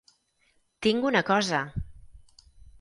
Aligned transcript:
Tinc 0.87 1.05
una 1.11 1.23
cosa! 1.29 1.61